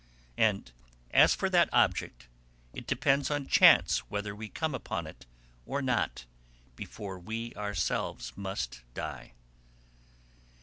[0.39, 0.71] And
[1.11, 2.27] as for that object,
[2.73, 5.27] it depends on chance whether we come upon it
[5.67, 6.25] or not
[6.75, 9.33] before we ourselves must die.